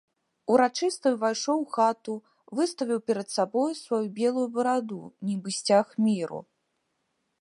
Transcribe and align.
Урачыста 0.51 1.11
ўвайшоў 1.15 1.59
у 1.63 1.67
хату, 1.75 2.15
выставіў 2.59 2.99
перад 3.09 3.27
сабою 3.35 3.69
сваю 3.83 4.03
белую 4.21 4.47
бараду, 4.57 4.99
нібы 5.29 5.49
сцяг 5.61 5.87
міру. 6.09 6.39